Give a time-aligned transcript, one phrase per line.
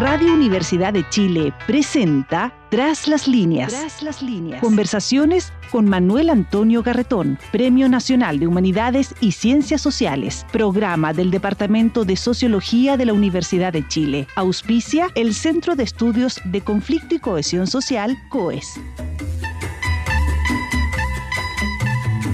[0.00, 3.70] Radio Universidad de Chile presenta Tras las líneas.
[3.70, 4.62] Tras las líneas.
[4.62, 12.06] Conversaciones con Manuel Antonio Garretón, Premio Nacional de Humanidades y Ciencias Sociales, programa del Departamento
[12.06, 14.26] de Sociología de la Universidad de Chile.
[14.36, 18.80] Auspicia el Centro de Estudios de Conflicto y Cohesión Social, COES.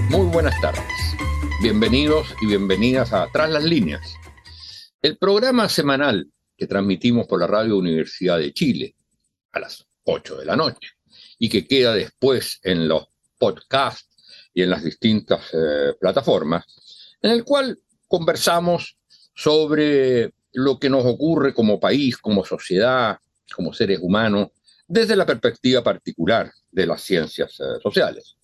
[0.08, 0.84] Muy buenas tardes.
[1.60, 4.14] Bienvenidos y bienvenidas a Tras las líneas.
[5.02, 8.94] El programa semanal que transmitimos por la Radio Universidad de Chile
[9.52, 10.88] a las 8 de la noche
[11.38, 14.08] y que queda después en los podcasts
[14.54, 16.64] y en las distintas eh, plataformas,
[17.20, 17.78] en el cual
[18.08, 18.96] conversamos
[19.34, 23.18] sobre lo que nos ocurre como país, como sociedad,
[23.54, 24.48] como seres humanos,
[24.88, 28.36] desde la perspectiva particular de las ciencias eh, sociales.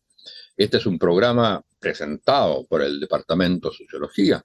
[0.57, 4.45] Este es un programa presentado por el Departamento de Sociología,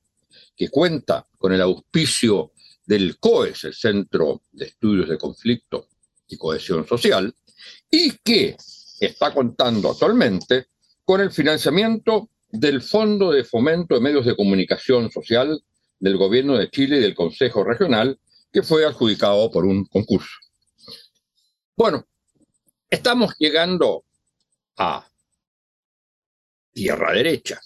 [0.55, 2.53] que cuenta con el auspicio
[2.87, 5.89] del COES, el Centro de Estudios de Conflicto
[6.27, 7.35] y Cohesión Social,
[7.91, 8.55] y que
[8.99, 10.67] está contando actualmente
[11.03, 15.61] con el financiamiento del Fondo de Fomento de Medios de Comunicación Social
[15.99, 18.17] del Gobierno de Chile y del Consejo Regional,
[18.51, 20.37] que fue adjudicado por un concurso.
[21.75, 22.07] Bueno,
[22.89, 24.05] estamos llegando
[24.77, 25.05] a
[26.71, 27.59] tierra derecha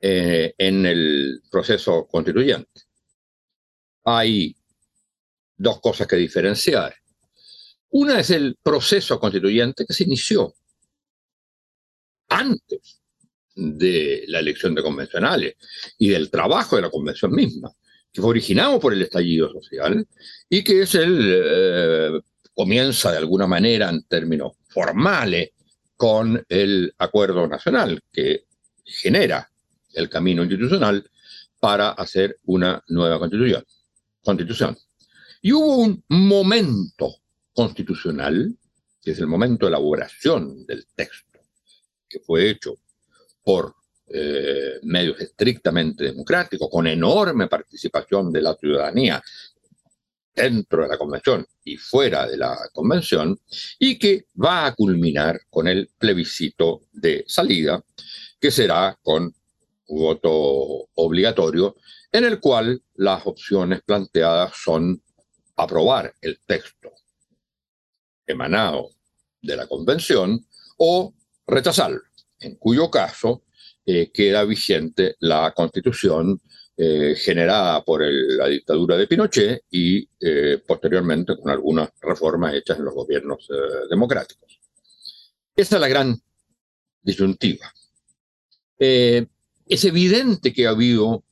[0.00, 2.87] eh, en el proceso constituyente
[4.16, 4.56] hay
[5.56, 6.94] dos cosas que diferenciar.
[7.90, 10.54] Una es el proceso constituyente que se inició
[12.28, 13.00] antes
[13.54, 15.54] de la elección de convencionales
[15.98, 17.72] y del trabajo de la convención misma,
[18.12, 20.06] que fue originado por el estallido social
[20.48, 22.20] y que es el eh,
[22.54, 25.50] comienza de alguna manera en términos formales
[25.96, 28.44] con el acuerdo nacional que
[28.84, 29.50] genera
[29.94, 31.10] el camino institucional
[31.58, 33.64] para hacer una nueva constitución
[34.22, 34.76] constitución.
[35.42, 37.16] Y hubo un momento
[37.52, 38.56] constitucional,
[39.02, 41.40] que es el momento de elaboración del texto,
[42.08, 42.78] que fue hecho
[43.42, 43.74] por
[44.08, 49.22] eh, medios estrictamente democráticos, con enorme participación de la ciudadanía
[50.34, 53.38] dentro de la convención y fuera de la convención,
[53.78, 57.82] y que va a culminar con el plebiscito de salida,
[58.40, 59.34] que será con
[59.88, 61.76] voto obligatorio
[62.12, 65.02] en el cual las opciones planteadas son
[65.56, 66.92] aprobar el texto
[68.26, 68.90] emanado
[69.42, 70.46] de la convención
[70.78, 71.14] o
[71.46, 72.02] rechazarlo,
[72.40, 73.44] en cuyo caso
[73.84, 76.40] eh, queda vigente la constitución
[76.76, 82.84] eh, generada por la dictadura de Pinochet y eh, posteriormente con algunas reformas hechas en
[82.84, 83.48] los gobiernos
[83.90, 84.60] democráticos.
[85.56, 86.20] Esa es la gran
[87.02, 87.72] disyuntiva.
[88.78, 91.24] es evidente que ha habido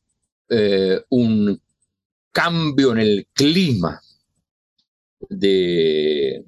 [0.48, 1.60] eh, un
[2.32, 4.00] cambio en el clima
[5.28, 6.44] de,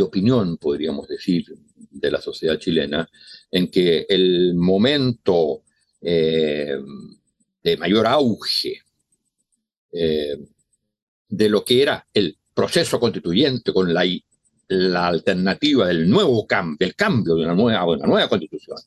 [0.00, 1.44] opinión, podríamos decir,
[1.90, 3.08] de la sociedad chilena,
[3.50, 5.62] en que el momento
[6.00, 6.78] eh,
[7.62, 8.80] de mayor auge
[9.92, 10.38] eh,
[11.28, 14.04] de lo que era el proceso constituyente con la,
[14.68, 18.78] la alternativa del nuevo cambio, el cambio de una nueva, de una nueva constitución,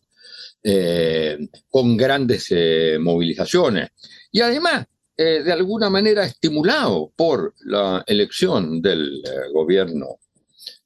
[1.70, 2.54] con grandes
[3.00, 3.90] movilizaciones,
[4.32, 4.86] y además,
[5.18, 10.20] eh, de alguna manera estimulado por la elección del eh, gobierno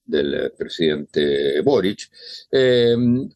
[0.06, 2.12] del eh, presidente Boric,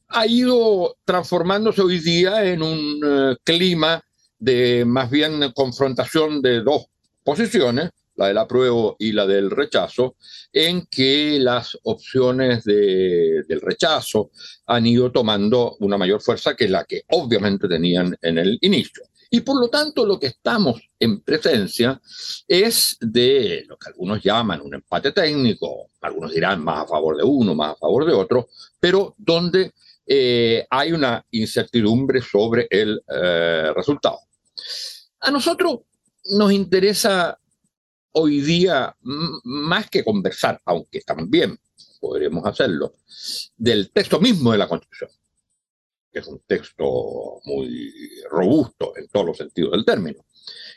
[0.09, 4.03] ha ido transformándose hoy día en un clima
[4.37, 6.85] de más bien confrontación de dos
[7.23, 10.15] posiciones, la del apruebo y la del rechazo,
[10.51, 14.31] en que las opciones del rechazo
[14.67, 19.03] han ido tomando una mayor fuerza que la que obviamente tenían en el inicio.
[19.29, 21.99] Y por lo tanto, lo que estamos en presencia
[22.47, 27.23] es de lo que algunos llaman un empate técnico, algunos dirán más a favor de
[27.23, 28.49] uno, más a favor de otro,
[28.79, 29.73] pero donde
[30.05, 34.19] eh, hay una incertidumbre sobre el eh, resultado.
[35.21, 35.79] A nosotros
[36.25, 37.39] nos interesa
[38.13, 41.57] hoy día, más que conversar, aunque también
[41.99, 42.95] podremos hacerlo,
[43.55, 45.09] del texto mismo de la Constitución
[46.13, 47.91] que es un texto muy
[48.29, 50.23] robusto en todos los sentidos del término,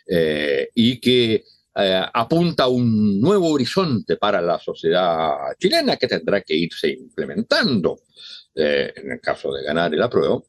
[0.07, 1.45] eh, y que
[1.79, 8.01] eh, apunta a un nuevo horizonte para la sociedad chilena que tendrá que irse implementando
[8.55, 10.47] eh, en el caso de ganar el apruebo,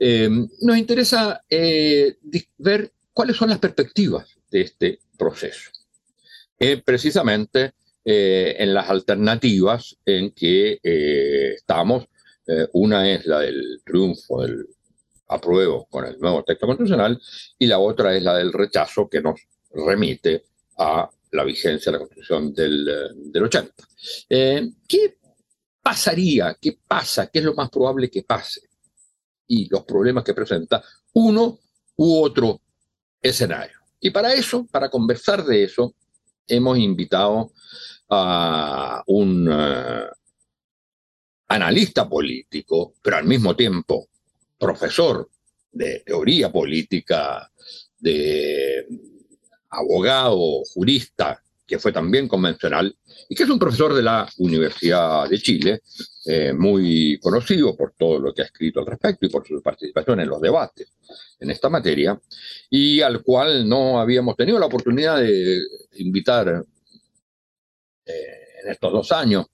[0.00, 1.40] nos interesa
[2.58, 5.70] ver cuáles son las perspectivas de este proceso.
[6.84, 7.72] Precisamente
[8.06, 12.06] en las alternativas en que estamos
[12.46, 14.66] eh, una es la del triunfo del
[15.28, 17.20] apruebo con el nuevo texto constitucional
[17.58, 19.40] y la otra es la del rechazo que nos
[19.72, 20.44] remite
[20.76, 22.84] a la vigencia de la Constitución del,
[23.32, 23.72] del 80.
[24.28, 25.16] ¿Qué
[25.82, 26.56] pasaría?
[26.60, 27.28] ¿Qué pasa?
[27.28, 28.60] ¿Qué es lo más probable que pase?
[29.48, 30.84] Y los problemas que presenta
[31.14, 31.58] uno
[31.96, 32.60] u otro
[33.20, 33.78] escenario.
[33.98, 35.94] Y para eso, para conversar de eso,
[36.46, 37.52] hemos invitado
[38.10, 40.06] a un eh,
[41.48, 44.08] analista político, pero al mismo tiempo
[44.58, 45.28] profesor
[45.72, 47.50] de teoría política,
[47.98, 48.86] de
[49.70, 52.94] abogado, jurista, que fue también convencional,
[53.28, 55.82] y que es un profesor de la Universidad de Chile,
[56.26, 60.20] eh, muy conocido por todo lo que ha escrito al respecto y por su participación
[60.20, 60.88] en los debates
[61.40, 62.18] en esta materia,
[62.70, 65.60] y al cual no habíamos tenido la oportunidad de
[65.96, 66.64] invitar
[68.06, 68.12] eh,
[68.62, 69.46] en estos dos años,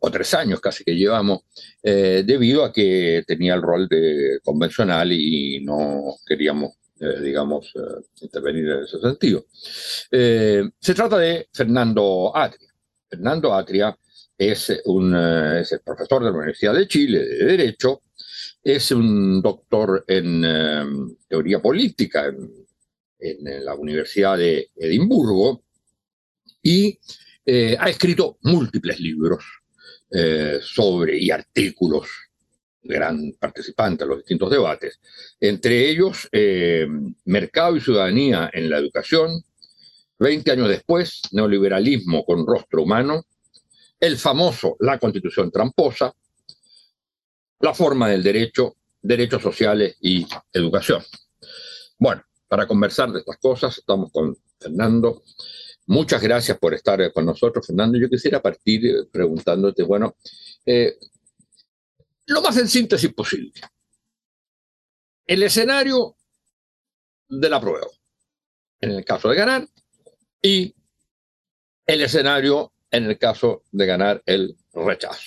[0.00, 1.40] o tres años casi que llevamos,
[1.82, 8.02] eh, debido a que tenía el rol de convencional y no queríamos eh, digamos, eh,
[8.22, 9.46] intervenir en ese sentido.
[10.10, 12.72] Eh, se trata de Fernando Atria.
[13.08, 13.96] Fernando Atria
[14.36, 18.02] es, un, es el profesor de la Universidad de Chile de Derecho,
[18.62, 22.50] es un doctor en teoría política en,
[23.18, 25.64] en, la Universidad de Edimburgo
[26.62, 26.98] y
[27.46, 29.44] ha escrito múltiples libros
[30.60, 32.27] sobre y artículos
[32.88, 35.00] gran participante en los distintos debates,
[35.40, 36.86] entre ellos eh,
[37.24, 39.44] Mercado y Ciudadanía en la Educación,
[40.18, 43.24] 20 años después, Neoliberalismo con Rostro Humano,
[44.00, 46.12] el famoso La Constitución Tramposa,
[47.60, 51.02] La Forma del Derecho, Derechos Sociales y Educación.
[51.98, 55.22] Bueno, para conversar de estas cosas estamos con Fernando.
[55.86, 57.98] Muchas gracias por estar con nosotros, Fernando.
[57.98, 60.16] Yo quisiera partir preguntándote, bueno,
[60.66, 60.96] eh,
[62.28, 63.52] lo más en síntesis posible.
[65.26, 66.16] El escenario
[67.28, 67.86] de la prueba,
[68.80, 69.68] en el caso de ganar,
[70.40, 70.74] y
[71.86, 75.22] el escenario en el caso de ganar el rechazo.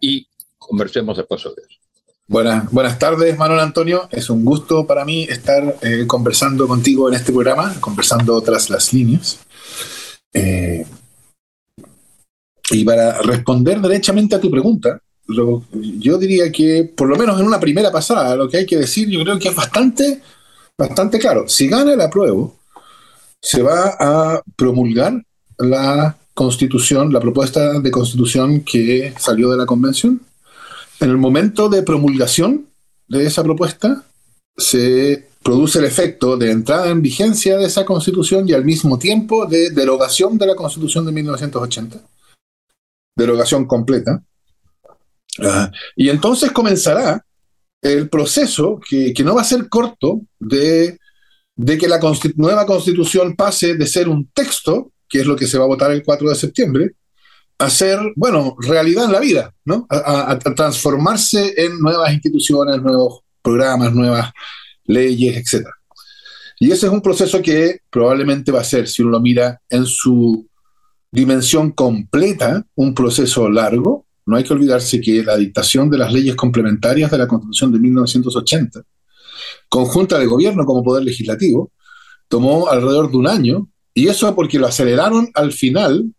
[0.00, 1.80] Y conversemos después sobre eso.
[2.28, 4.08] Buenas, buenas tardes, Manuel Antonio.
[4.10, 8.92] Es un gusto para mí estar eh, conversando contigo en este programa, conversando tras las
[8.92, 9.38] líneas.
[10.32, 10.84] Eh,
[12.70, 17.60] y para responder derechamente a tu pregunta, yo diría que, por lo menos en una
[17.60, 20.22] primera pasada, lo que hay que decir, yo creo que es bastante,
[20.78, 21.48] bastante claro.
[21.48, 22.56] Si gana el apruebo,
[23.40, 25.22] se va a promulgar
[25.58, 30.20] la constitución, la propuesta de constitución que salió de la convención.
[31.00, 32.66] En el momento de promulgación
[33.08, 34.04] de esa propuesta,
[34.56, 39.46] se produce el efecto de entrada en vigencia de esa constitución y al mismo tiempo
[39.46, 42.00] de derogación de la constitución de 1980.
[43.16, 44.22] Derogación completa
[45.96, 47.24] y entonces comenzará
[47.82, 50.98] el proceso que, no va a ser corto de,
[51.56, 52.00] que la
[52.36, 55.90] nueva constitución pase de ser un texto, que es lo que se va a votar
[55.90, 56.92] el 4 de septiembre,
[57.58, 59.86] a ser, bueno, realidad en la vida, ¿no?
[59.88, 64.30] A, transformarse en nuevas instituciones, nuevos programas, nuevas
[64.84, 65.66] leyes, etc.
[66.58, 69.86] Y ese es un proceso que probablemente va a ser, si uno lo mira en
[69.86, 70.46] su
[71.10, 76.34] dimensión completa, un proceso largo, no hay que olvidarse que la dictación de las leyes
[76.34, 78.82] complementarias de la Constitución de 1980,
[79.68, 81.72] conjunta de gobierno como poder legislativo,
[82.28, 86.12] tomó alrededor de un año, y eso porque lo aceleraron al final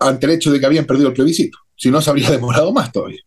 [0.00, 1.58] ante el hecho de que habían perdido el plebiscito.
[1.76, 3.20] Si no, se habría demorado más todavía.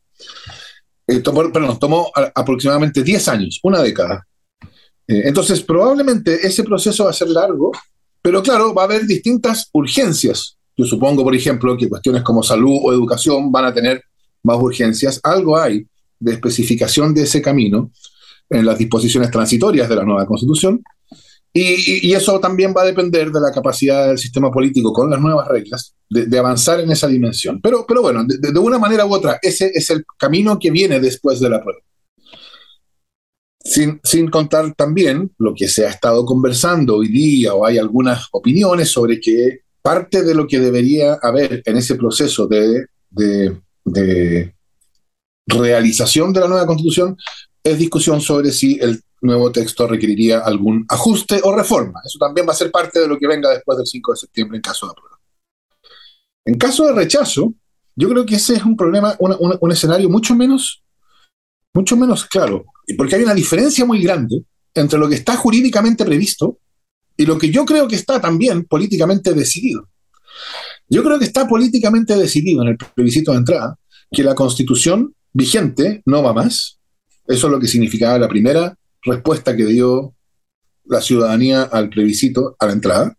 [1.07, 4.27] Eh, tomó, perdón, tomó aproximadamente 10 años, una década.
[5.07, 7.71] Eh, entonces, probablemente ese proceso va a ser largo,
[8.21, 10.57] pero claro, va a haber distintas urgencias.
[10.77, 14.03] Yo supongo, por ejemplo, que cuestiones como salud o educación van a tener
[14.43, 15.85] más urgencias, algo hay
[16.19, 17.91] de especificación de ese camino
[18.49, 20.83] en las disposiciones transitorias de la nueva constitución,
[21.51, 25.47] y, eso también va a depender de la capacidad del sistema político con las nuevas
[25.47, 27.59] reglas de, avanzar en esa dimensión.
[27.61, 31.39] Pero, pero bueno, de, una manera u otra, ese es el camino que viene después
[31.39, 31.81] de la prueba.
[33.63, 38.27] Sin, sin, contar también lo que se ha estado conversando hoy día, o hay algunas
[38.31, 43.59] opiniones sobre que parte de lo que debería haber en ese proceso de de
[45.47, 47.17] realización de la nueva constitución
[47.63, 52.01] es discusión sobre si el nuevo texto requeriría algún ajuste o reforma.
[52.05, 54.57] Eso también va a ser parte de lo que venga después del 5 de septiembre
[54.57, 55.19] en caso de aprueba.
[56.45, 57.53] En caso de rechazo,
[57.95, 60.81] yo creo que ese es un problema, un escenario mucho menos,
[61.73, 62.65] mucho menos claro,
[62.97, 64.43] porque hay una diferencia muy grande
[64.73, 66.59] entre lo que está jurídicamente previsto
[67.17, 69.89] y lo que yo creo que está también políticamente decidido.
[70.89, 73.77] Yo creo que está políticamente decidido en el plebiscito de entrada
[74.11, 76.79] que la constitución vigente no va más.
[77.27, 80.15] Eso es lo que significaba la primera respuesta que dio
[80.85, 83.15] la ciudadanía al plebiscito a la entrada.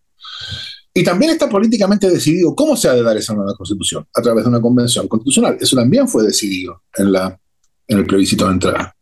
[0.93, 4.45] Y también está políticamente decidido cómo se ha de dar esa nueva constitución, a través
[4.45, 5.57] de una convención constitucional.
[5.61, 7.39] Eso también fue decidido en, la,
[7.87, 8.97] en el plebiscito de entrada.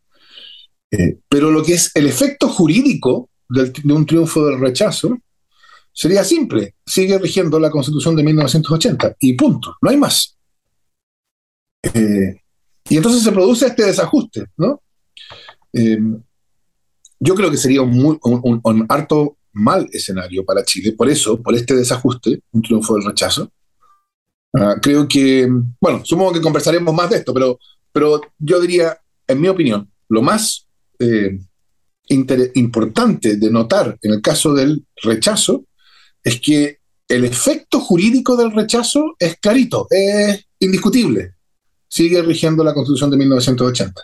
[0.90, 5.16] Eh, pero lo que es el efecto jurídico de un triunfo del rechazo
[5.92, 6.74] sería simple.
[6.84, 10.36] Sigue rigiendo la constitución de 1980 y punto, no hay más.
[11.82, 12.40] Eh,
[12.88, 14.82] y entonces se produce este desajuste, ¿no?
[15.72, 15.98] Eh,
[17.20, 22.42] yo creo que sería un, harto mal escenario para Chile, por eso, por este desajuste,
[22.52, 23.50] un triunfo del rechazo.
[24.54, 25.48] Ah, creo que,
[25.80, 27.58] bueno, supongo que conversaremos más de esto, pero,
[27.92, 30.66] pero yo diría, en mi opinión, lo más
[30.98, 31.38] eh,
[32.08, 35.64] importante de notar en el caso del rechazo
[36.28, 41.34] es que el efecto jurídico del rechazo es clarito, es indiscutible.
[41.88, 44.02] Sigue rigiendo la Constitución de 1980.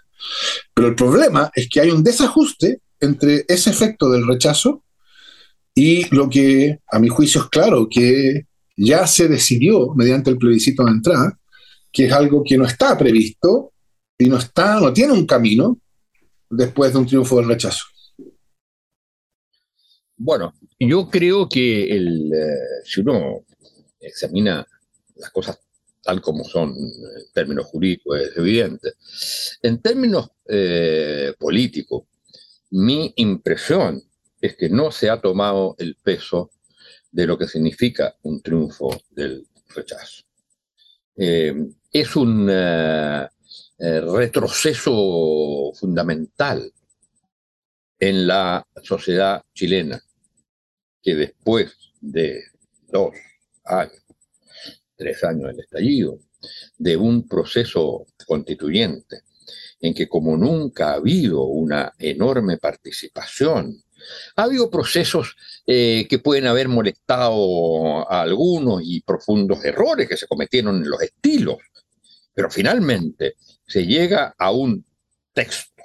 [0.73, 4.85] Pero el problema es que hay un desajuste entre ese efecto del rechazo
[5.75, 10.83] y lo que, a mi juicio, es claro, que ya se decidió mediante el plebiscito
[10.85, 11.39] de entrada,
[11.93, 13.73] que es algo que no está previsto
[14.17, 15.79] y no está, no tiene un camino
[16.49, 17.85] después de un triunfo del rechazo.
[20.25, 23.45] Bueno, yo creo que el, eh, si uno
[24.01, 24.67] examina
[25.17, 25.61] las cosas
[26.03, 28.95] tal como son en términos jurídicos, es evidente.
[29.61, 32.05] En términos eh, políticos,
[32.71, 34.03] mi impresión
[34.41, 36.53] es que no se ha tomado el peso
[37.13, 40.23] de lo que significa un triunfo del rechazo.
[41.17, 41.55] Eh,
[41.93, 43.29] es un eh,
[43.79, 46.73] retroceso fundamental
[47.99, 50.03] en la sociedad chilena,
[51.05, 51.71] que después
[52.01, 52.43] de
[52.89, 53.15] dos
[53.67, 54.03] años,
[54.97, 56.19] tres años del estallido,
[56.79, 59.21] de un proceso constituyente,
[59.81, 63.83] en que como nunca ha habido una enorme participación,
[64.37, 70.27] ha habido procesos eh, que pueden haber molestado a algunos y profundos errores que se
[70.27, 71.59] cometieron en los estilos,
[72.33, 73.35] pero finalmente
[73.67, 74.85] se llega a un
[75.33, 75.83] texto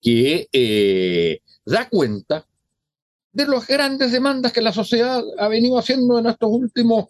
[0.00, 2.46] que eh, da cuenta
[3.44, 7.06] de las grandes demandas que la sociedad ha venido haciendo en estos últimos,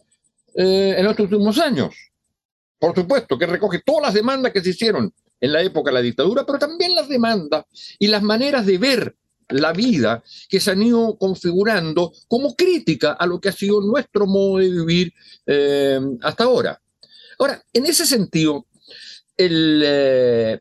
[0.54, 1.94] eh, en estos últimos años.
[2.78, 6.02] Por supuesto, que recoge todas las demandas que se hicieron en la época de la
[6.02, 7.64] dictadura, pero también las demandas
[7.98, 9.16] y las maneras de ver
[9.48, 14.26] la vida que se han ido configurando como crítica a lo que ha sido nuestro
[14.26, 15.12] modo de vivir
[15.46, 16.80] eh, hasta ahora.
[17.38, 18.66] Ahora, en ese sentido,
[19.36, 20.60] el, eh,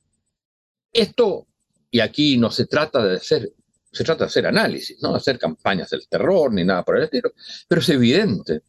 [0.93, 1.47] esto,
[1.91, 3.53] y aquí no se trata de hacer,
[3.91, 7.33] se trata de hacer análisis, no hacer campañas del terror ni nada por el estilo,
[7.67, 8.61] pero es evidente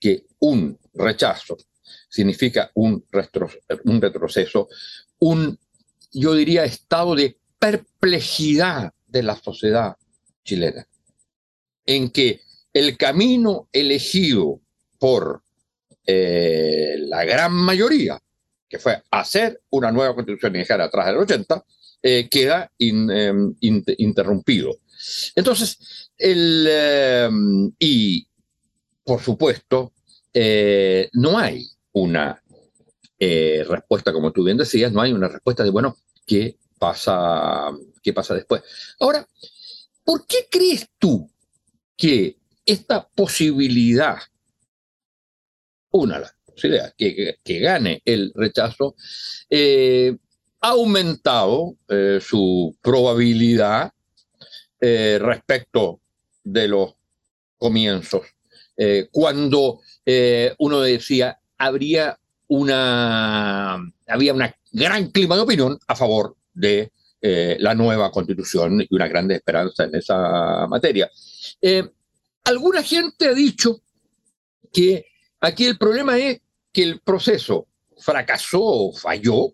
[0.00, 1.56] que un rechazo
[2.08, 3.04] significa un,
[3.84, 4.68] un retroceso,
[5.18, 5.58] un,
[6.12, 9.96] yo diría, estado de perplejidad de la sociedad
[10.44, 10.86] chilena,
[11.86, 12.40] en que
[12.72, 14.60] el camino elegido
[14.98, 15.42] por
[16.06, 18.20] eh, la gran mayoría,
[18.72, 21.62] que fue hacer una nueva constitución y dejar atrás del 80,
[22.02, 24.78] eh, queda em, interrumpido.
[25.36, 28.26] Entonces, el, em, y
[29.04, 29.92] por supuesto,
[30.32, 32.42] eh, no hay una
[33.18, 37.70] eh, respuesta, como tú bien decías, no hay una respuesta de, bueno, ¿qué pasa,
[38.02, 38.62] qué pasa después?
[39.00, 39.28] Ahora,
[40.02, 41.30] ¿por qué crees tú
[41.94, 44.16] que esta posibilidad,
[45.90, 46.20] una
[46.54, 48.94] que, que, gane el rechazo,
[49.50, 50.16] eh,
[50.60, 53.92] ha aumentado eh, su probabilidad
[54.80, 56.00] respecto
[56.42, 56.94] de los
[57.56, 58.22] comienzos?
[59.12, 59.80] cuando
[60.58, 62.18] uno decía, habría
[62.48, 63.74] una,
[64.08, 64.42] había un
[64.72, 66.90] gran clima de opinión a favor de
[67.24, 71.08] eh, la nueva constitución y una gran esperanza en esa materia.
[71.60, 71.88] Eh,
[72.42, 73.80] alguna gente ha dicho
[74.72, 75.06] que
[75.42, 76.40] aquí el problema es
[76.72, 77.66] que el proceso
[77.98, 79.52] fracasó o falló,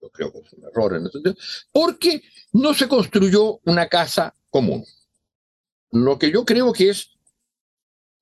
[0.00, 1.36] yo creo que es un error en ese sentido,
[1.72, 4.84] porque no se construyó una casa común.
[5.90, 7.10] Lo que yo creo que es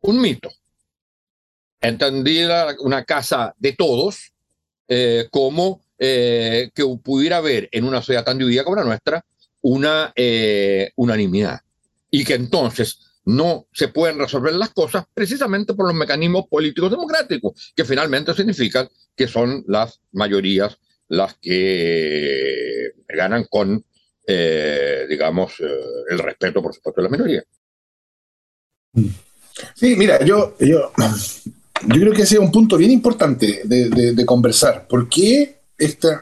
[0.01, 0.51] un mito.
[1.81, 4.33] Entendida una casa de todos
[4.89, 9.25] eh, como eh, que pudiera haber en una sociedad tan dividida como la nuestra
[9.61, 11.61] una eh, unanimidad.
[12.11, 17.73] Y que entonces no se pueden resolver las cosas precisamente por los mecanismos políticos democráticos,
[17.75, 20.79] que finalmente significan que son las mayorías
[21.09, 23.85] las que ganan con,
[24.27, 25.55] digamos,
[26.11, 27.45] el respeto, por supuesto, de la minoría.
[29.75, 30.93] Sí, mira, yo, yo
[31.83, 34.87] yo creo que ese es un punto bien importante de, conversar.
[34.89, 35.61] ¿Por qué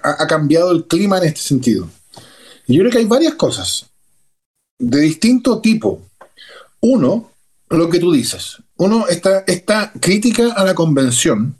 [0.03, 1.89] ha, cambiado el clima en este sentido?
[2.67, 3.91] yo creo que hay varias cosas
[4.79, 6.03] de distinto tipo.
[6.87, 7.31] Uno,
[7.71, 11.57] lo que tú dices, uno, esta, esta crítica a la convención,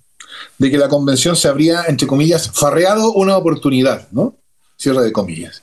[0.59, 4.37] de que la convención se habría, entre comillas, farreado una oportunidad, ¿no?
[4.77, 5.63] Cierre de comillas.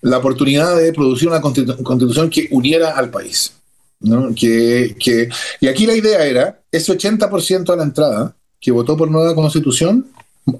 [0.00, 3.52] La oportunidad de producir una constitución que uniera al país.
[4.00, 4.34] ¿no?
[4.34, 5.28] Que, que,
[5.60, 10.08] y aquí la idea era, ese 80% a la entrada que votó por nueva constitución,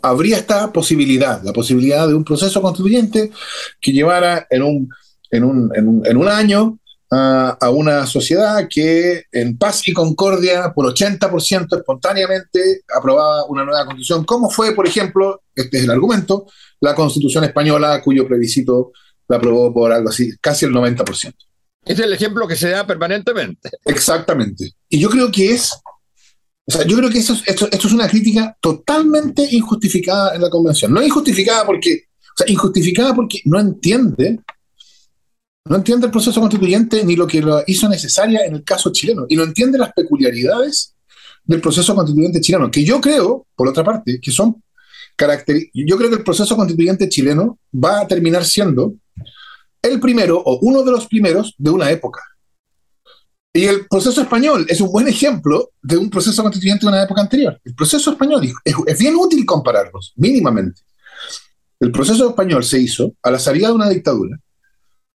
[0.00, 3.33] habría esta posibilidad, la posibilidad de un proceso constituyente
[3.80, 4.88] que llevara en un,
[5.30, 6.78] en un, en un, en un año
[7.10, 14.24] a, una sociedad que en paz y concordia, por 80% espontáneamente, aprobaba una nueva constitución,
[14.24, 16.46] como fue, por ejemplo, este es el argumento,
[16.80, 18.92] la constitución española, cuyo plebiscito
[19.28, 21.34] la aprobó por algo así, casi el 90%.
[21.84, 23.70] Es el ejemplo que se da permanentemente.
[23.84, 24.72] Exactamente.
[24.88, 25.72] Y yo creo que es,
[26.66, 30.92] o sea, yo creo que esto, esto es una crítica totalmente injustificada en la convención.
[30.92, 34.40] No injustificada porque, o sea, injustificada porque no entiende
[35.68, 39.26] no entiende el proceso constituyente ni lo que lo hizo necesaria en el caso chileno,
[39.28, 40.94] y no entiende las peculiaridades
[41.44, 44.62] del proceso constituyente chileno, que yo creo, por otra parte, que son.
[45.75, 48.94] Yo creo que el proceso constituyente chileno va a terminar siendo
[49.82, 52.20] el primero o uno de los primeros de una época.
[53.52, 57.22] Y el proceso español es un buen ejemplo de un proceso constituyente de una época
[57.22, 57.60] anterior.
[57.64, 60.82] El proceso español es, es bien útil compararlos, mínimamente.
[61.80, 64.38] El proceso español se hizo a la salida de una dictadura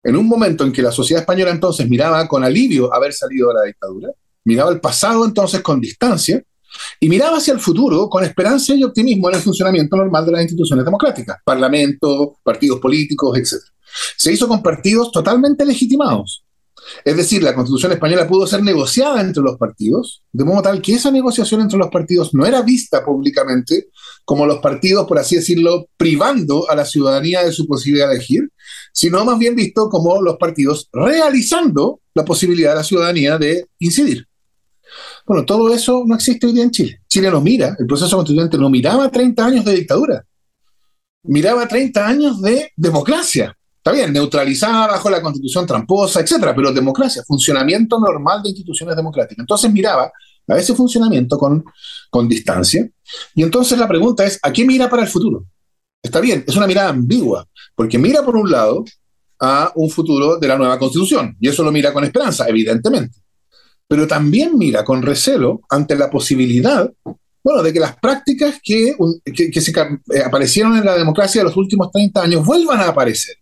[0.04, 3.54] en un momento en que la sociedad española entonces miraba con alivio haber salido de
[3.54, 4.10] la dictadura,
[4.46, 6.44] miraba el pasado entonces con distancia
[7.00, 10.42] y miraba hacia el futuro con esperanza y optimismo en el funcionamiento normal de las
[10.42, 13.62] instituciones democráticas, parlamento, partidos políticos, etc.
[14.18, 16.44] Se hizo con partidos totalmente legitimados,
[17.04, 20.94] es decir, la constitución española pudo ser negociada entre los partidos, de modo tal que
[20.94, 23.88] esa negociación entre los partidos no era vista públicamente
[24.26, 28.50] como los partidos, por así decirlo, privando a la ciudadanía de su posibilidad de elegir,
[28.94, 34.28] sino más bien visto como los partidos realizando la posibilidad de la ciudadanía de incidir.
[35.26, 37.02] Bueno, todo eso no existe hoy día en Chile.
[37.08, 40.26] Chile no mira, el proceso constituyente no miraba 30 años de dictadura,
[41.24, 43.56] miraba 30 años de democracia.
[43.84, 49.40] Está bien, neutralizada bajo la constitución tramposa, etcétera, pero democracia, funcionamiento normal de instituciones democráticas.
[49.40, 50.12] Entonces miraba
[50.48, 51.66] a ese funcionamiento con,
[52.12, 52.88] con distancia.
[53.34, 55.46] Y entonces la pregunta es, ¿a qué mira para el futuro?
[56.00, 58.86] Está bien, es una mirada ambigua, porque mira por un lado
[59.40, 63.18] a un futuro de la nueva constitución, y eso lo mira con esperanza, evidentemente,
[63.88, 66.88] pero también mira con recelo ante la posibilidad,
[67.44, 71.58] bueno, de que las prácticas que, que, se, eh, aparecieron en la democracia de los
[71.58, 73.42] últimos 30 años vuelvan a aparecer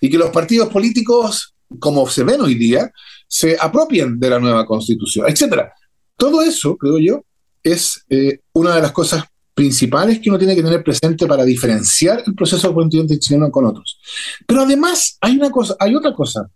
[0.00, 2.90] y que los partidos políticos, como se ven hoy día,
[3.26, 5.68] se apropien de la nueva constitución, etc.
[6.16, 7.24] Todo eso, creo yo,
[7.62, 12.22] es eh, una de las cosas principales que uno tiene que tener presente para diferenciar
[12.26, 13.98] el proceso constituyente chileno con otros.
[14.46, 16.48] Pero además hay una cosa, hay otra cosa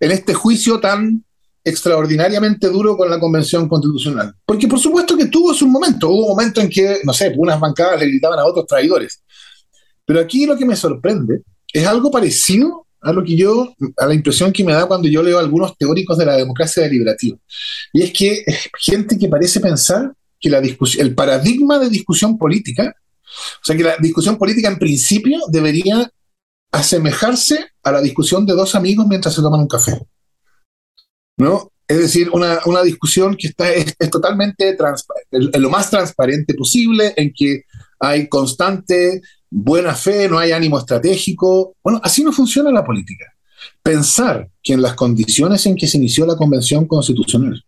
[0.00, 1.24] en este juicio tan
[1.62, 4.34] extraordinariamente duro con la Convención Constitucional.
[4.44, 7.58] Porque por supuesto que tuvo su momento, hubo un momento en que, no sé, unas
[7.58, 9.22] bancadas le gritaban a otros traidores.
[10.04, 11.42] Pero aquí lo que me sorprende
[11.74, 15.22] es algo parecido a lo que yo, a la impresión que me da cuando yo
[15.22, 17.36] leo algunos teóricos de la democracia deliberativa.
[17.92, 18.44] Y es que
[18.78, 22.94] gente que parece pensar que la el paradigma de discusión política,
[23.26, 26.10] o sea, que la discusión política en principio debería
[26.72, 30.00] asemejarse a la discusión de dos amigos mientras se toman un café.
[31.36, 31.72] ¿No?
[31.86, 34.76] Es decir, una, una discusión que está, es, totalmente
[35.30, 37.64] lo más transparente posible, en que
[37.98, 39.20] hay constante
[39.56, 41.76] buena fe, no hay ánimo estratégico.
[41.82, 43.32] Bueno, así no funciona la política.
[43.82, 47.64] Pensar que en las condiciones en que se inició la Convención Constitucional,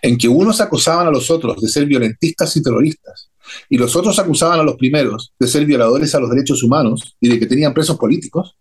[0.00, 3.30] en que unos acusaban a los otros de ser violentistas y terroristas,
[3.68, 7.28] y los otros acusaban a los primeros de ser violadores a los derechos humanos y
[7.28, 8.56] de que tenían presos políticos,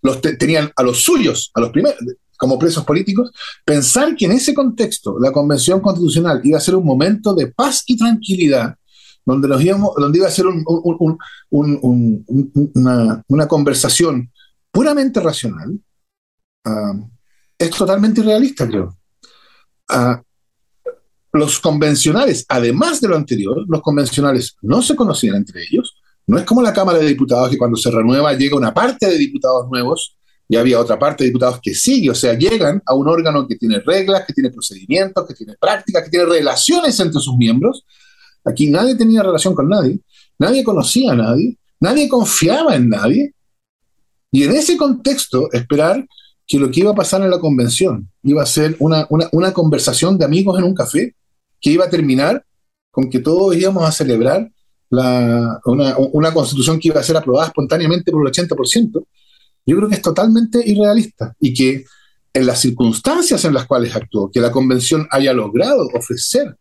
[0.00, 1.98] los tenían a los suyos, a los primeros,
[2.38, 3.32] como presos políticos,
[3.64, 7.82] pensar que en ese contexto la Convención Constitucional iba a ser un momento de paz
[7.86, 8.76] y tranquilidad
[9.26, 10.46] donde, nos íbamos, donde iba a ser
[11.50, 14.30] una, conversación
[14.70, 15.78] puramente racional,
[16.64, 16.94] ah,
[17.58, 18.96] es totalmente irrealista, creo.
[19.88, 20.22] Ah,
[21.32, 25.96] los convencionales, además de lo anterior, los convencionales no se conocían entre ellos.
[26.26, 29.18] No es como la Cámara de Diputados que cuando se renueva llega una parte de
[29.18, 30.16] diputados nuevos
[30.48, 33.56] y había otra parte de diputados que sigue, o sea, llegan a un órgano que
[33.56, 37.84] tiene reglas, que tiene procedimientos, que tiene prácticas, que tiene relaciones entre sus miembros,
[38.46, 39.98] Aquí nadie tenía relación con nadie,
[40.38, 43.34] nadie conocía a nadie, nadie confiaba en nadie.
[44.30, 46.06] Y en ese contexto, esperar
[46.46, 49.08] que lo que iba a pasar en la convención iba a ser una,
[49.52, 51.14] conversación de amigos en un café,
[51.60, 52.44] que iba a terminar
[52.90, 54.48] con que todos íbamos a celebrar
[54.90, 55.58] una,
[56.12, 59.04] una, constitución que iba a ser aprobada espontáneamente por el 80%,
[59.66, 61.84] yo creo que es totalmente irrealista y que
[62.32, 66.56] en las circunstancias en las cuales actuó, que la convención haya logrado ofrecer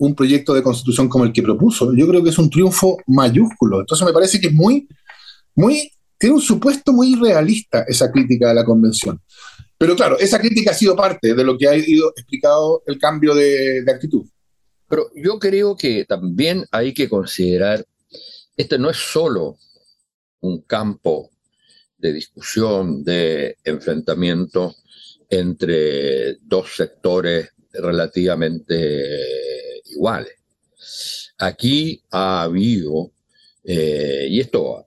[0.00, 3.80] un proyecto de constitución como el que propuso, yo creo que es un triunfo mayúsculo.
[3.80, 4.88] Entonces me parece que es muy,
[5.54, 9.20] muy, tiene un supuesto muy realista esa crítica de la convención.
[9.76, 13.34] Pero claro, esa crítica ha sido parte de lo que ha ido explicado el cambio
[13.34, 14.26] de, de actitud.
[14.88, 17.84] Pero yo creo que también hay que considerar,
[18.56, 19.58] este no es solo
[20.40, 21.28] un campo
[21.98, 24.76] de discusión, de enfrentamiento
[25.28, 29.59] entre dos sectores relativamente
[29.90, 30.34] iguales.
[31.38, 33.12] Aquí ha habido,
[33.64, 34.86] eh, y esto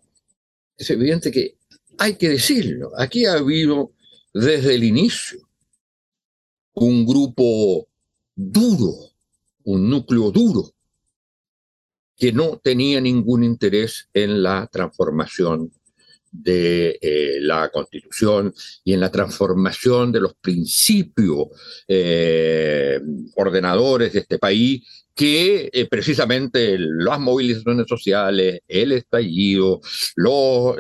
[0.78, 1.58] es evidente que
[1.98, 3.92] hay que decirlo, aquí ha habido
[4.34, 5.48] desde el inicio
[6.74, 7.88] un grupo
[8.36, 8.94] duro,
[9.64, 10.74] un núcleo duro,
[12.18, 15.72] que no tenía ningún interés en la transformación
[16.34, 21.50] de eh, la Constitución y en la transformación de los principios
[21.88, 23.00] eh,
[23.36, 29.80] ordenadores de este país que eh, precisamente las movilizaciones sociales, el estallido,
[30.16, 30.76] los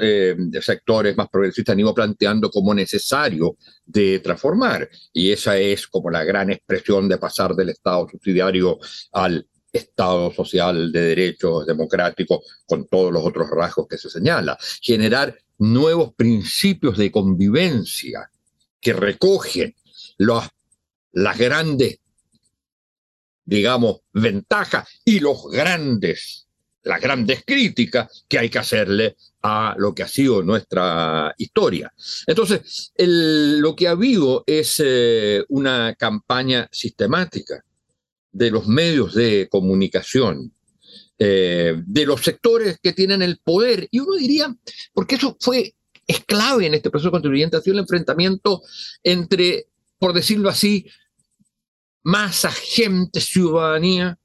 [0.62, 4.90] sectores más progresistas han ido planteando como necesario de transformar.
[5.14, 8.80] Y esa es como la gran expresión de pasar del Estado subsidiario
[9.12, 14.56] al Estado social de derechos democráticos con todos los otros rasgos que se señala.
[14.82, 18.30] Generar nuevos principios de convivencia
[18.80, 19.76] que recogen
[20.18, 22.00] las grandes,
[23.46, 26.48] digamos, ventajas y los grandes,
[26.84, 31.92] las grandes críticas que hay que hacerle a lo que ha sido nuestra historia.
[32.28, 37.64] Entonces, lo que ha habido es eh, una campaña sistemática
[38.34, 40.52] de los medios de comunicación,
[41.18, 43.88] eh, de los sectores que tienen el poder.
[43.92, 44.54] Y uno diría,
[44.94, 48.62] porque eso fue, es clave en este proceso constituyente, ha sido el enfrentamiento
[49.04, 49.68] entre,
[50.00, 50.88] por decirlo así,
[52.02, 54.20] masa, gente, ciudadanía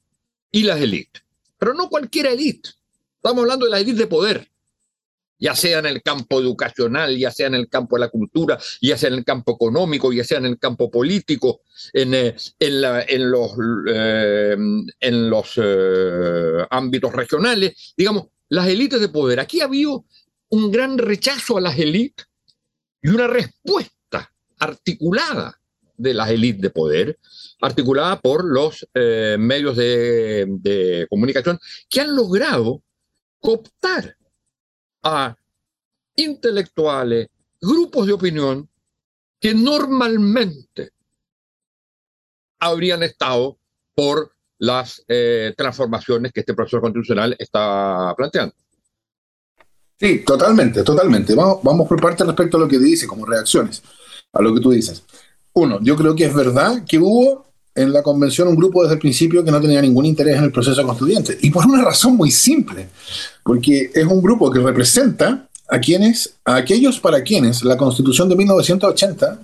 [0.51, 1.23] y las élites.
[1.59, 2.71] Pero no cualquier élite.
[3.17, 4.51] Estamos hablando de la élite de poder
[5.39, 8.97] ya sea en el campo educacional, ya sea en el campo de la cultura, ya
[8.97, 11.61] sea en el campo económico, ya sea en el campo político,
[11.93, 13.53] en, eh, en, los,
[13.89, 14.57] eh,
[15.01, 19.41] en los eh, ámbitos regionales, digamos, las élites de poder.
[19.41, 20.05] Aquí ha habido
[20.51, 22.27] un gran rechazo a las élites
[23.03, 25.61] y una respuesta articulada
[25.97, 27.19] de las élites de poder,
[27.61, 31.59] articulada por los medios de comunicación,
[31.91, 32.83] que han logrado
[33.41, 34.18] cooptar
[35.13, 35.39] a
[36.17, 37.29] intelectuales,
[37.61, 38.69] grupos de opinión
[39.41, 40.91] que normalmente
[42.61, 43.59] habrían estado
[43.95, 48.55] por las eh, transformaciones que este proceso constitucional está planteando.
[49.99, 51.35] Sí, totalmente, totalmente.
[51.35, 53.83] Vamos, vamos por parte respecto a lo que dice, como reacciones
[54.33, 55.03] a lo que tú dices.
[55.55, 57.48] Uno, yo creo que es verdad que hubo
[57.79, 60.53] en la convención un grupo desde el principio que no tenía ningún interés en el
[60.53, 61.39] proceso constituyente.
[61.43, 62.89] Y por una razón muy simple,
[63.45, 68.37] porque es un grupo que representa a quienes, a aquellos para quienes la constitución de
[68.37, 69.39] 1980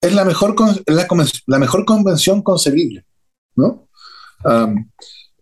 [0.00, 0.54] es la mejor,
[0.86, 1.06] la,
[1.46, 3.04] la mejor convención concebible.
[3.54, 3.88] ¿no?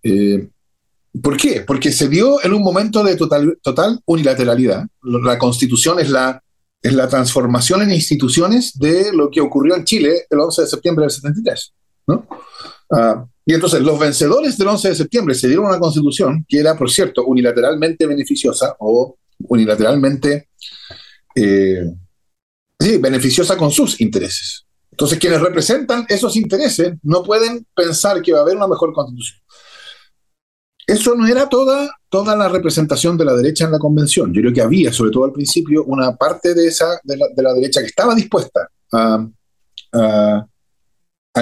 [0.02, 0.48] Eh,
[1.22, 1.62] ¿Por qué?
[1.66, 4.86] Porque se dio en un momento de total, total unilateralidad.
[5.02, 6.42] La constitución es la,
[6.82, 11.02] es la transformación en instituciones de lo que ocurrió en Chile el 11 de septiembre
[11.04, 11.72] del 73.
[12.06, 12.26] ¿No?
[12.90, 16.76] Ah, y entonces los vencedores del 11 de septiembre se dieron una constitución que era,
[16.76, 20.48] por cierto, unilateralmente beneficiosa o unilateralmente
[21.34, 21.84] eh,
[23.00, 24.66] beneficiosa con sus intereses.
[24.90, 29.40] Entonces quienes representan esos intereses no pueden pensar que va a haber una mejor constitución.
[30.86, 34.32] Eso no era toda, toda la representación de la derecha en la convención.
[34.32, 37.80] Yo creo que había, sobre todo al principio, una parte de, esa, de, la, derecha
[37.80, 40.46] que estaba dispuesta a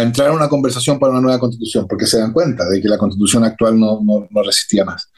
[0.02, 2.98] entrar a una conversación para una nueva constitución, porque se dan cuenta de que la
[2.98, 5.10] constitución actual no, no, resistía más.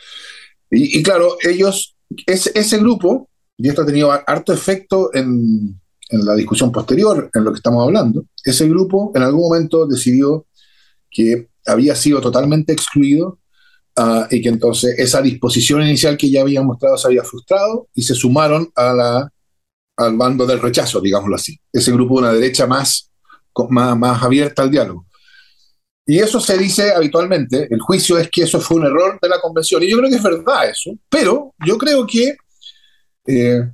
[0.71, 6.73] Y, claro, ellos, ese, grupo, y esto ha tenido harto efecto en, en, la discusión
[6.73, 10.47] posterior, en lo que estamos hablando, ese grupo en algún momento decidió
[11.11, 13.39] que había sido totalmente excluido
[13.97, 18.03] uh, y que entonces esa disposición inicial que ya habían mostrado se había frustrado y
[18.03, 19.33] se sumaron a la,
[19.97, 21.59] al bando del rechazo, digámoslo así.
[21.73, 23.11] Ese grupo de una derecha más
[23.69, 25.07] más, abierta al diálogo.
[26.05, 29.41] Y eso se dice habitualmente, el juicio es que eso fue un error de la
[29.41, 29.83] convención.
[29.83, 32.37] Y yo creo que es verdad eso, pero yo creo que
[33.27, 33.69] eh,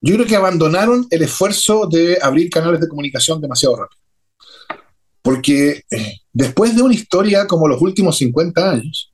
[0.00, 4.00] yo creo que abandonaron el esfuerzo de abrir canales de comunicación demasiado rápido.
[5.22, 9.12] Porque eh, después de una historia como los últimos 50 años,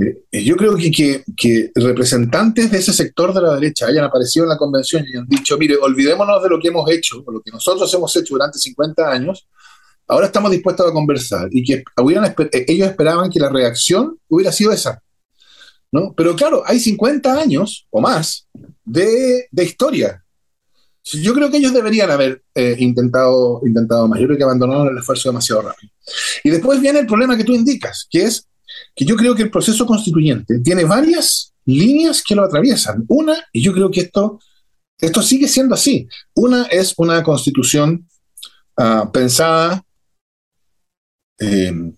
[0.00, 4.44] Eh, yo creo que, que, que, representantes de ese sector de la derecha hayan aparecido
[4.44, 7.50] en la convención y han dicho, mire, olvidémonos de lo que hemos hecho, lo que
[7.50, 9.48] nosotros hemos hecho durante 50 años,
[10.06, 14.72] ahora estamos dispuestos a conversar y que eh, ellos esperaban que la reacción hubiera sido
[14.72, 15.02] esa.
[15.90, 16.14] ¿no?
[16.16, 18.46] Pero claro, hay 50 años o más
[18.84, 20.22] de, de historia.
[21.04, 24.20] Yo creo que ellos deberían haber eh, intentado, intentado más.
[24.20, 25.90] Yo creo que abandonaron el esfuerzo demasiado rápido.
[26.44, 28.47] Y después viene el problema que tú indicas, que es
[28.94, 33.04] que yo creo que el proceso constituyente tiene varias líneas que lo atraviesan.
[33.08, 34.40] Una, y yo creo que esto,
[34.98, 36.08] esto sigue siendo así.
[36.34, 38.08] Una es una constitución
[38.76, 39.82] uh, pensada
[41.38, 41.92] eh,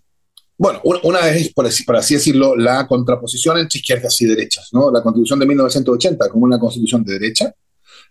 [0.60, 4.90] bueno, una es, por así, decirlo, la contraposición entre izquierdas y derechas, ¿no?
[4.90, 7.54] La constitución de 1980 como una constitución de derecha,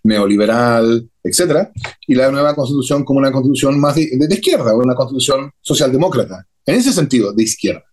[0.03, 1.71] neoliberal, etcétera,
[2.07, 6.91] y la nueva constitución como una constitución más de, izquierda, una constitución socialdemócrata, en ese
[6.91, 7.83] sentido, de izquierda,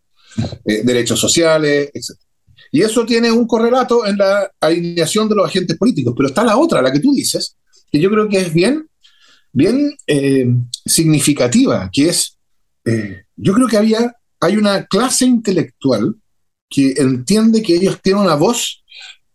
[0.65, 2.27] eh, derechos sociales, etcétera.
[2.73, 6.57] Y eso tiene un correlato en la alineación de los agentes políticos, pero está la
[6.57, 7.57] otra, la que tú dices,
[7.91, 8.89] que yo creo que es bien,
[9.53, 10.47] bien eh,
[10.85, 12.37] significativa, que es,
[12.85, 16.15] eh, yo creo que había hay una clase intelectual
[16.69, 18.85] que entiende que ellos tienen una voz.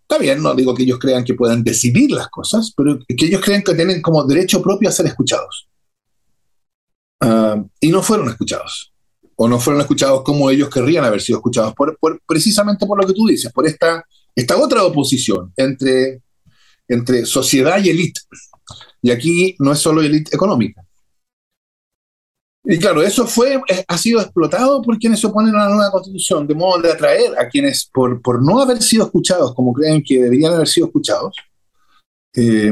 [0.02, 3.42] Está bien, no digo que ellos crean que puedan decidir las cosas, pero que ellos
[3.42, 5.70] creen que tienen como derecho propio a ser escuchados.
[7.22, 8.94] Ah, y no fueron escuchados.
[9.36, 13.14] O no fueron escuchados como ellos querrían haber sido escuchados, por, precisamente por lo que
[13.14, 16.22] tú dices, por esta, esta otra oposición entre,
[16.88, 18.22] entre sociedad y élite.
[19.02, 20.84] Y aquí no es solo élite económica,
[22.64, 26.46] y claro, eso fue, ha sido explotado por quienes se oponen a la nueva constitución,
[26.46, 30.22] de modo de atraer a quienes, por, por no haber sido escuchados como creen que
[30.22, 31.36] deberían haber sido escuchados,
[32.36, 32.72] eh,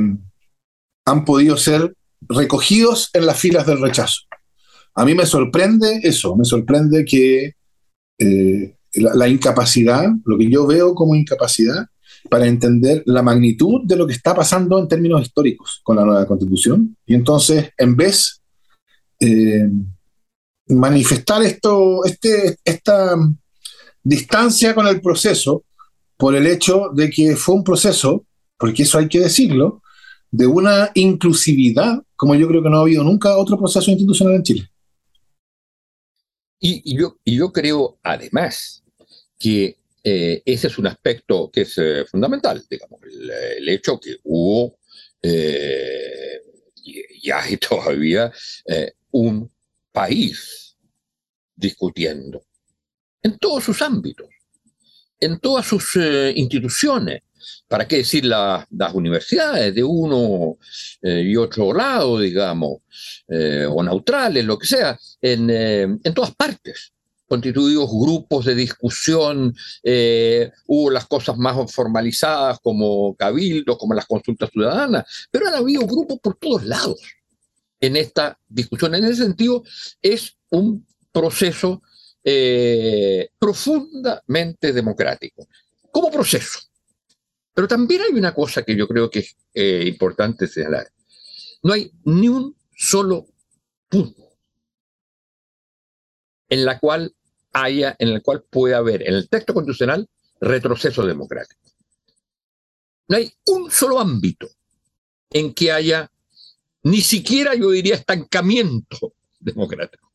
[1.06, 4.22] han podido ser recogidos en las filas del rechazo.
[4.96, 7.54] A mí me sorprende eso, me sorprende que
[8.18, 11.88] eh, la, incapacidad, lo que yo veo como incapacidad,
[12.30, 16.26] para entender la magnitud de lo que está pasando en términos históricos con la nueva
[16.26, 16.98] constitución.
[17.06, 18.42] Y entonces, en vez
[19.20, 19.70] eh,
[20.68, 23.16] manifestar esto, este, esta
[24.04, 25.64] distancia con el proceso
[26.18, 28.26] por el hecho de que fue un proceso,
[28.58, 29.82] porque eso hay que decirlo,
[30.32, 34.44] de una inclusividad como yo creo que no ha habido nunca otro proceso institucional en
[34.44, 34.70] Chile.
[36.60, 38.84] Y, yo, y yo creo además
[39.38, 44.78] que eh, ese es un aspecto que es eh, fundamental, digamos, el, hecho que hubo
[46.84, 48.32] y hay todavía
[49.12, 49.52] un
[49.92, 50.76] país
[51.56, 52.46] discutiendo
[53.22, 54.30] en todos sus ámbitos,
[55.20, 57.22] en todas sus eh, instituciones.
[57.68, 60.58] ¿Para qué decir las universidades de uno
[61.02, 62.80] eh, y otro lado, digamos,
[63.28, 66.94] eh, o neutrales, lo que sea, en, en todas partes?
[67.28, 69.56] constituidos grupos de discusión,
[70.66, 76.18] hubo las cosas más formalizadas como cabildos, como las consultas ciudadanas, pero han habido grupos
[76.24, 77.00] por todos lados
[77.80, 78.96] en esta discusión.
[78.96, 79.64] En ese sentido,
[80.02, 81.82] es un proceso
[82.24, 85.48] eh, profundamente democrático,
[85.92, 86.60] como proceso.
[87.60, 90.90] Pero también hay una cosa que yo creo que es eh, importante señalar.
[91.62, 93.28] No hay ni un solo
[93.90, 94.30] punto
[96.48, 97.14] en la cual
[97.52, 100.08] haya, en el cual puede haber en el texto constitucional
[100.40, 101.60] retroceso democrático.
[103.10, 104.48] No hay un solo ámbito
[105.30, 106.10] en que haya
[106.84, 110.10] ni siquiera yo diría estancamiento democrático.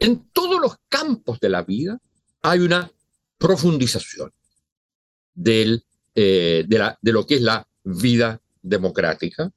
[0.00, 2.00] En todos los campos de la vida
[2.42, 2.90] hay una
[3.38, 4.32] profundización
[5.32, 5.84] del,
[6.20, 9.52] eh, de, lo que es la vida democrática,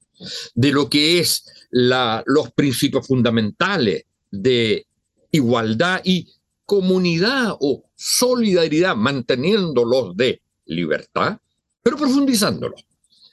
[0.54, 4.86] de lo que es los principios fundamentales de
[5.32, 6.32] igualdad y
[6.68, 11.40] comunidad o solidaridad, manteniéndolos de libertad,
[11.82, 12.86] pero profundizándolos.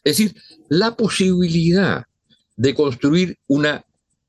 [0.03, 0.35] Es decir,
[0.71, 2.07] la posibilidad
[2.57, 3.85] de construir una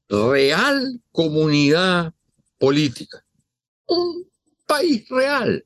[0.09, 2.13] real comunidad
[2.57, 3.23] política.
[3.87, 4.27] Un
[4.67, 5.63] país real,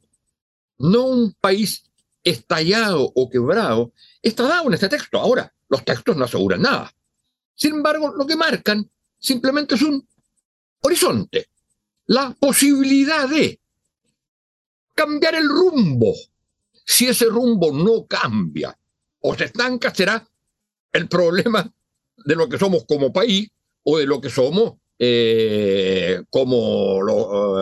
[0.77, 1.83] no un país
[2.23, 5.19] estallado o quebrado, está dado en este texto.
[5.19, 6.93] Ahora, los textos no aseguran nada.
[7.55, 10.07] Sin embargo, lo que marcan simplemente es un
[10.81, 11.47] horizonte,
[12.07, 13.59] la posibilidad de
[14.93, 16.13] cambiar el rumbo.
[16.85, 18.77] Si ese rumbo no cambia
[19.21, 20.27] o se estanca, será
[20.91, 21.71] el problema
[22.25, 23.49] de lo que somos como país
[23.83, 26.99] o de lo que somos eh, como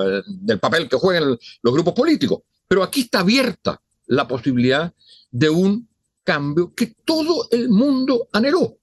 [0.08, 2.42] eh, del papel que juegan los grupos políticos.
[2.68, 4.94] Pero aquí está abierta la posibilidad
[5.32, 5.88] de un
[6.26, 8.78] cambio que todo el mundo anheló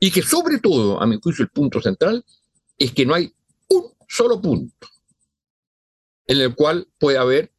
[0.00, 2.24] y que sobre todo, a mi juicio, el punto central
[2.78, 3.30] es que no hay
[3.68, 4.88] un solo punto
[6.26, 7.52] en el cual puede haber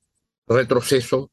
[0.48, 1.30] retroceso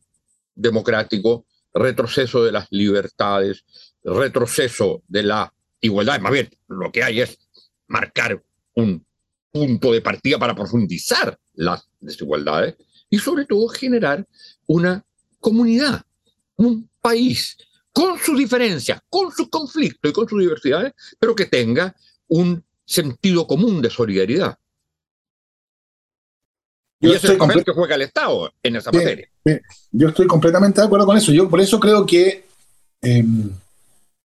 [0.54, 3.64] democrático, retroceso de las libertades,
[4.04, 6.20] retroceso de la igualdad.
[6.20, 7.38] Más bien, lo que hay es
[7.87, 9.06] marcar un
[9.50, 12.76] punto de partida para profundizar las desigualdades
[13.08, 14.28] y sobre todo generar
[14.66, 15.02] una
[15.42, 16.02] comunidad,
[16.57, 17.59] un país
[17.92, 21.94] con sus diferencias, con sus conflictos y con sus diversidades, pero que tenga
[22.28, 24.57] un sentido común de solidaridad.
[27.00, 29.28] Yo y ese es el que juega el Estado en esa materia.
[29.90, 31.33] Yo estoy completamente de acuerdo con eso.
[31.33, 32.46] Yo por eso creo que,
[33.02, 33.50] em,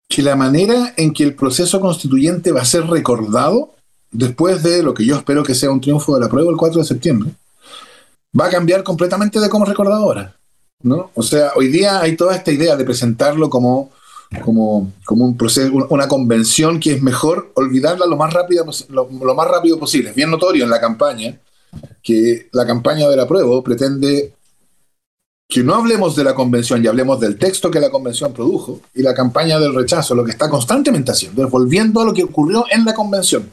[0.08, 3.74] que la manera en que el proceso constituyente va a ser recordado
[4.10, 6.80] después de lo que yo espero que sea un triunfo de la prueba el 4
[6.80, 7.30] de septiembre,
[8.38, 10.36] va a cambiar completamente de cómo es recordado ahora.
[10.82, 11.10] ¿No?
[11.14, 13.90] O sea, hoy día hay toda esta idea de presentarlo como,
[14.44, 19.48] como, como un proceso, una convención que es mejor olvidarla lo más, rápido, lo, más
[19.48, 20.10] rápido posible.
[20.10, 21.38] Es bien notorio en la campaña
[22.02, 24.34] que la campaña de la prueba pretende
[25.48, 29.02] que no hablemos de la convención y hablemos del texto que la convención produjo y
[29.02, 32.64] la campaña del rechazo, lo que está constantemente haciendo, es volviendo a lo que ocurrió
[32.70, 33.50] en la convención.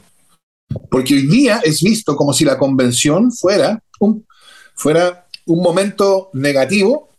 [0.90, 4.24] Porque hoy día es visto como si la convención fuera un,
[4.74, 7.09] fuera un momento negativo,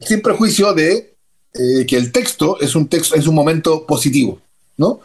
[0.00, 1.16] sin prejuicio de
[1.52, 4.40] eh, que el texto es un texto, es un momento positivo,
[4.76, 5.00] ¿no?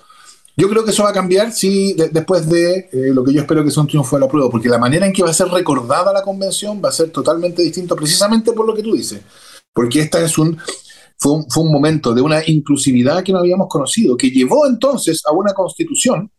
[0.57, 3.63] Yo creo que eso va a cambiar si después de eh, lo que yo espero
[3.63, 5.47] que sea un triunfo de la prueba, porque la manera en que va a ser
[5.47, 9.21] recordada la convención va a ser totalmente distinto, precisamente por lo que tú dices,
[9.73, 10.57] porque esta es un
[11.17, 15.21] fue, un, fue un momento de una inclusividad que no habíamos conocido, que llevó entonces
[15.25, 16.31] a una constitución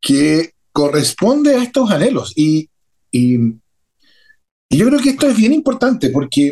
[0.00, 2.32] que corresponde a estos anhelos.
[2.36, 2.68] Y,
[3.10, 3.38] y,
[4.78, 6.48] yo creo que esto es bien importante porque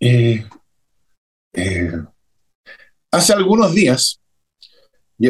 [0.00, 0.44] eh,
[1.54, 1.92] eh,
[3.10, 4.20] hace algunos días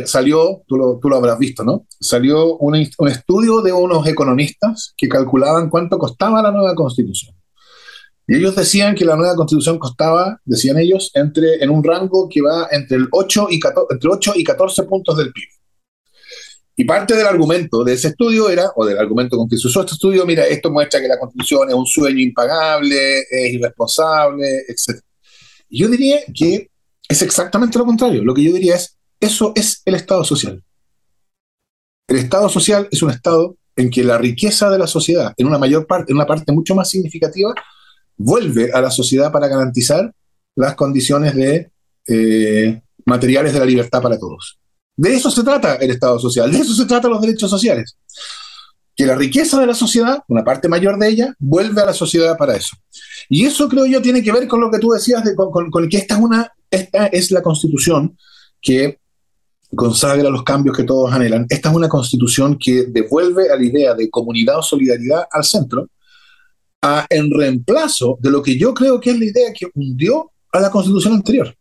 [0.05, 1.87] salió, tú lo, tú lo, habrás visto, ¿no?
[1.99, 7.35] Salió un, estudio de unos economistas que calculaban cuánto costaba la nueva constitución.
[8.27, 12.43] Y ellos decían que la nueva constitución costaba, decían ellos, entre, en un rango que
[12.43, 15.49] va entre, el 8 y 14, entre 8 y 14 puntos del PIB.
[16.81, 19.81] Y parte del argumento de ese estudio era, o del argumento con que se usó
[19.81, 25.01] este estudio, mira, esto muestra que la constitución es un sueño impagable, es irresponsable, etc.
[25.69, 26.71] Yo diría que
[27.09, 28.23] es exactamente lo contrario.
[28.23, 30.63] Lo que yo diría es, eso es el Estado social.
[32.07, 35.59] El Estado social es un Estado en que la riqueza de la sociedad, en una
[35.59, 37.57] mayor parte, en una parte mucho más significativa,
[38.17, 40.15] vuelve a la sociedad para garantizar
[40.55, 41.73] las condiciones de
[42.07, 44.61] eh, materiales de la libertad para todos.
[44.99, 47.97] De eso se trata el Estado social, de eso se tratan los derechos sociales.
[48.97, 52.37] Que la riqueza de la sociedad, una parte mayor de ella, vuelve a la sociedad
[52.37, 52.77] para eso.
[53.29, 55.99] Y eso creo yo tiene que ver con lo que tú decías, de, con, que
[55.99, 56.53] esta es, una,
[57.13, 58.19] es la constitución
[58.61, 58.99] que
[59.73, 61.47] consagra los cambios que todos anhelan.
[61.49, 65.87] Esta es una constitución que devuelve a la idea de comunidad o solidaridad al centro,
[67.09, 70.73] en reemplazo de lo que yo creo que es la idea que hundió a la
[70.73, 71.55] constitución anterior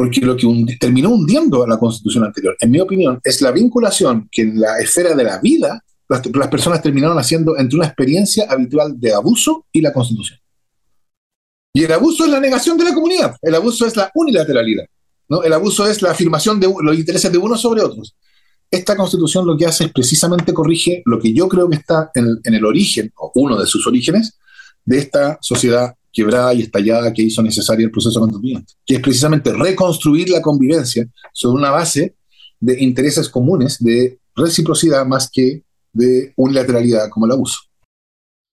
[0.00, 0.46] porque lo que
[0.80, 4.78] terminó hundiendo a la constitución anterior, en mi opinión, es la vinculación que en la
[4.78, 9.82] esfera de la vida las, personas terminaron haciendo entre una experiencia habitual de abuso y
[9.82, 10.40] la constitución.
[11.74, 14.86] Y el abuso es la negación de la comunidad, el abuso es la unilateralidad,
[15.28, 15.42] ¿no?
[15.42, 18.16] el abuso es la afirmación de los intereses de unos sobre otros.
[18.70, 22.38] Esta constitución lo que hace es precisamente corrige lo que yo creo que está en
[22.42, 24.38] en el origen, o uno de sus orígenes,
[24.82, 29.52] de esta sociedad quebrada y estallada que hizo necesario el proceso constituyente, que es precisamente
[29.52, 32.16] reconstruir la convivencia sobre una base
[32.58, 37.58] de intereses comunes, de reciprocidad más que de unilateralidad como el abuso.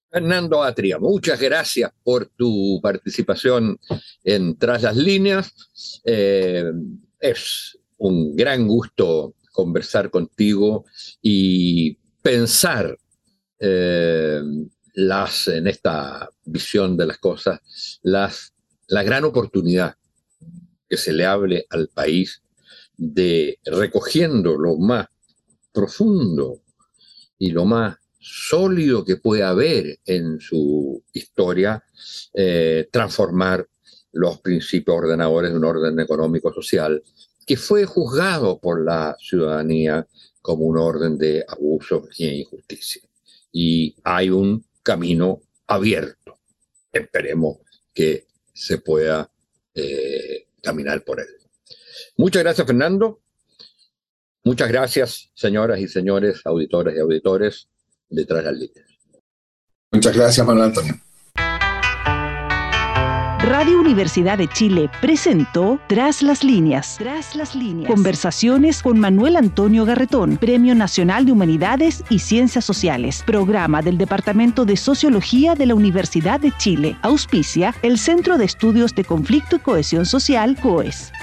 [0.09, 3.77] Fernando Atria, muchas gracias por tu participación
[4.23, 5.53] en Tras las Líneas.
[6.05, 6.71] Eh,
[7.19, 10.85] es un gran gusto conversar contigo
[11.21, 12.97] y pensar
[13.59, 14.41] eh,
[14.93, 17.59] las, en esta visión de las cosas,
[18.01, 18.53] las,
[18.87, 19.95] la gran oportunidad
[20.89, 22.41] que se le hable al país
[22.95, 25.07] de recogiendo lo más
[25.71, 26.61] profundo
[27.37, 31.83] y lo más sólido que puede haber en su historia,
[32.33, 33.67] eh, transformar
[34.11, 37.03] los principios ordenadores de un orden económico-social
[37.45, 40.05] que fue juzgado por la ciudadanía
[40.41, 43.01] como un orden de abuso y injusticia.
[43.51, 46.36] Y hay un camino abierto.
[46.97, 47.57] Esperemos
[47.93, 49.29] que se pueda
[49.73, 51.27] eh, caminar por él.
[52.17, 53.21] Muchas gracias, Fernando.
[54.43, 57.67] Muchas gracias, señoras y señores, auditores y auditores,
[58.09, 58.87] detrás de las líneas.
[59.91, 61.06] Muchas gracias, Manuel Antonio.
[63.47, 66.97] Radio Universidad de Chile presentó Tras las líneas.
[66.99, 67.89] Tras las líneas.
[67.89, 74.65] Conversaciones con Manuel Antonio Garretón, Premio Nacional de Humanidades y Ciencias Sociales, programa del Departamento
[74.65, 76.97] de Sociología de la Universidad de Chile.
[77.03, 81.13] Auspicia el Centro de Estudios de Conflicto y Cohesión Social, COES.